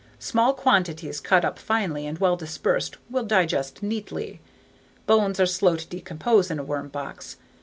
[0.17, 4.41] Small quantities cut up finely and well dispersed will digest neatly.
[5.05, 7.37] Bones are slow to decompose in a worm box.